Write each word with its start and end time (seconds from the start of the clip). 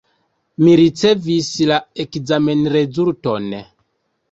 Mi 0.63 0.71
ricevis 0.79 1.51
la 1.73 1.79
ekzamenrezulton. 2.05 3.49